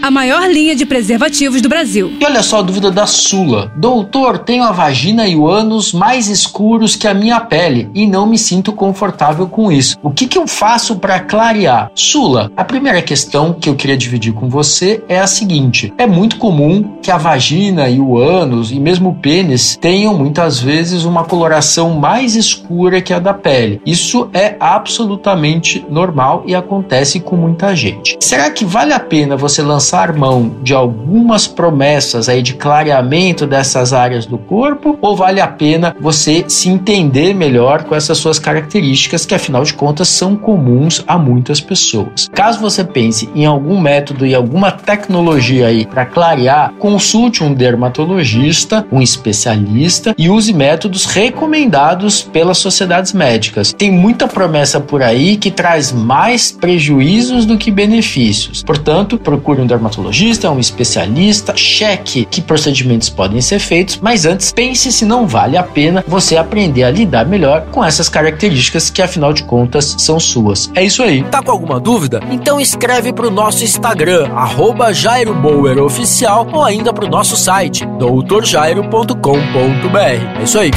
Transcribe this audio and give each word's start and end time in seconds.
a 0.00 0.10
maior 0.10 0.48
linha 0.48 0.74
de 0.76 0.86
preservativos 0.86 1.60
do 1.60 1.68
Brasil. 1.68 2.12
E 2.20 2.24
olha 2.24 2.42
só 2.42 2.58
a 2.58 2.62
dúvida 2.62 2.90
da 2.90 3.06
Sula. 3.06 3.72
Doutor, 3.76 4.38
tenho 4.38 4.62
a 4.62 4.72
vagina 4.72 5.26
e 5.26 5.34
o 5.34 5.48
ânus 5.48 5.92
mais 5.92 6.28
escuros 6.28 6.94
que 6.94 7.08
a 7.08 7.14
minha 7.14 7.40
pele 7.40 7.90
e 7.94 8.06
não 8.06 8.26
me 8.26 8.38
sinto 8.38 8.72
confortável 8.72 9.46
com 9.46 9.72
isso. 9.72 9.96
O 10.02 10.10
que, 10.10 10.26
que 10.26 10.38
eu 10.38 10.46
faço 10.46 10.96
para 10.96 11.20
clarear? 11.20 11.90
Sula, 11.94 12.50
a 12.56 12.64
primeira 12.64 13.02
questão 13.02 13.52
que 13.52 13.68
eu 13.68 13.74
queria 13.74 13.96
dividir 13.96 14.32
com 14.32 14.48
você 14.48 15.02
é 15.08 15.18
a 15.18 15.26
seguinte: 15.26 15.92
é 15.98 16.06
muito 16.06 16.36
comum 16.36 16.98
que 17.02 17.10
a 17.10 17.18
vagina 17.18 17.88
e 17.88 17.98
o 18.00 18.16
ânus 18.16 18.70
e 18.70 18.78
mesmo 18.78 19.10
o 19.10 19.14
pênis 19.14 19.76
tenham 19.80 20.16
muitas 20.16 20.60
vezes 20.60 21.04
uma 21.04 21.24
coloração 21.24 21.98
mais 21.98 22.36
escura 22.36 23.00
que 23.00 23.12
a 23.12 23.18
da 23.18 23.34
pele. 23.34 23.80
Isso 23.84 24.28
é 24.32 24.56
absolutamente 24.60 25.84
normal 25.90 26.44
e 26.46 26.54
acontece 26.54 27.20
com 27.20 27.36
muita 27.36 27.74
gente. 27.74 28.16
Será 28.20 28.50
que 28.50 28.64
vale 28.64 28.92
a 28.92 29.00
pena 29.00 29.36
você 29.36 29.62
lançar 29.62 29.87
lançar 29.88 30.12
mão 30.12 30.56
de 30.62 30.74
algumas 30.74 31.46
promessas 31.46 32.28
aí 32.28 32.42
de 32.42 32.52
clareamento 32.52 33.46
dessas 33.46 33.94
áreas 33.94 34.26
do 34.26 34.36
corpo 34.36 34.98
ou 35.00 35.16
vale 35.16 35.40
a 35.40 35.46
pena 35.46 35.96
você 35.98 36.44
se 36.46 36.68
entender 36.68 37.32
melhor 37.34 37.84
com 37.84 37.94
essas 37.94 38.18
suas 38.18 38.38
características 38.38 39.24
que 39.24 39.34
afinal 39.34 39.64
de 39.64 39.72
contas 39.72 40.08
são 40.08 40.36
comuns 40.36 41.02
a 41.06 41.16
muitas 41.16 41.58
pessoas. 41.58 42.28
Caso 42.34 42.60
você 42.60 42.84
pense 42.84 43.30
em 43.34 43.46
algum 43.46 43.80
método 43.80 44.26
e 44.26 44.34
alguma 44.34 44.70
tecnologia 44.70 45.68
aí 45.68 45.86
para 45.86 46.04
clarear, 46.04 46.74
consulte 46.78 47.42
um 47.42 47.54
dermatologista, 47.54 48.86
um 48.92 49.00
especialista 49.00 50.14
e 50.18 50.28
use 50.28 50.52
métodos 50.52 51.06
recomendados 51.06 52.20
pelas 52.20 52.58
sociedades 52.58 53.14
médicas. 53.14 53.72
Tem 53.72 53.90
muita 53.90 54.28
promessa 54.28 54.80
por 54.80 55.02
aí 55.02 55.38
que 55.38 55.50
traz 55.50 55.92
mais 55.92 56.52
prejuízos 56.52 57.46
do 57.46 57.56
que 57.56 57.70
benefícios. 57.70 58.62
Portanto, 58.62 59.16
procure 59.16 59.62
um 59.62 59.66
dermatologista, 59.78 60.50
um 60.50 60.58
especialista, 60.58 61.56
cheque 61.56 62.26
que 62.26 62.42
procedimentos 62.42 63.08
podem 63.08 63.40
ser 63.40 63.60
feitos, 63.60 63.98
mas 64.02 64.26
antes 64.26 64.52
pense 64.52 64.92
se 64.92 65.04
não 65.04 65.26
vale 65.26 65.56
a 65.56 65.62
pena 65.62 66.04
você 66.06 66.36
aprender 66.36 66.82
a 66.82 66.90
lidar 66.90 67.26
melhor 67.26 67.66
com 67.70 67.84
essas 67.84 68.08
características 68.08 68.90
que 68.90 69.00
afinal 69.00 69.32
de 69.32 69.44
contas 69.44 69.94
são 69.98 70.18
suas. 70.18 70.70
É 70.74 70.84
isso 70.84 71.02
aí. 71.02 71.22
Tá 71.24 71.42
com 71.42 71.52
alguma 71.52 71.80
dúvida? 71.80 72.20
Então 72.30 72.60
escreve 72.60 73.12
pro 73.12 73.30
nosso 73.30 73.64
Instagram, 73.64 74.28
arroba 74.34 74.92
Jairo 74.92 75.34
Bauer 75.34 75.80
Oficial, 75.82 76.46
ou 76.52 76.64
ainda 76.64 76.92
pro 76.92 77.08
nosso 77.08 77.36
site, 77.36 77.86
doutorjairo.com.br. 77.98 79.98
É 79.98 80.42
isso 80.42 80.58
aí. 80.58 80.70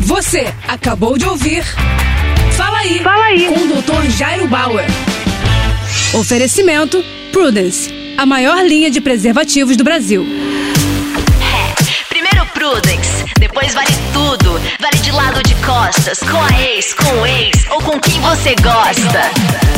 Você 0.00 0.46
acabou 0.66 1.18
de 1.18 1.26
ouvir 1.26 1.64
Fala 2.52 2.78
aí, 2.78 2.98
Fala 3.00 3.24
aí. 3.24 3.46
com 3.46 3.54
o 3.54 3.82
Dr. 3.82 4.10
Jairo 4.10 4.46
Bauer. 4.48 4.84
Oferecimento 6.14 7.02
Prudence 7.32 7.90
a 8.18 8.26
maior 8.26 8.66
linha 8.66 8.90
de 8.90 9.00
preservativos 9.00 9.76
do 9.76 9.84
Brasil. 9.84 10.26
Primeiro 12.08 12.44
Prudence, 12.46 13.24
depois 13.38 13.72
vale 13.72 13.92
tudo. 14.12 14.60
Vale 14.80 14.98
de 15.00 15.12
lado 15.12 15.40
de 15.44 15.54
costas, 15.64 16.18
com 16.18 16.42
a 16.42 16.60
ex, 16.60 16.94
com 16.94 17.20
o 17.20 17.24
ex 17.24 17.64
ou 17.70 17.80
com 17.80 18.00
quem 18.00 18.20
você 18.20 18.56
gosta. 18.56 19.77